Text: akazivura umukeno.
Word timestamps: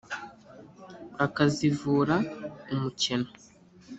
akazivura 1.25 2.15
umukeno. 2.73 3.29